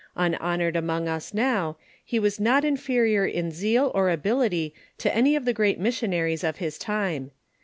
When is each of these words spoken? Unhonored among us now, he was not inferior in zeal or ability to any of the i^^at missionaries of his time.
Unhonored 0.17 0.75
among 0.75 1.07
us 1.07 1.31
now, 1.31 1.77
he 2.03 2.17
was 2.17 2.39
not 2.39 2.65
inferior 2.65 3.23
in 3.23 3.51
zeal 3.51 3.91
or 3.93 4.09
ability 4.09 4.73
to 4.97 5.15
any 5.15 5.35
of 5.35 5.45
the 5.45 5.53
i^^at 5.53 5.77
missionaries 5.77 6.43
of 6.43 6.57
his 6.57 6.79
time. 6.79 7.29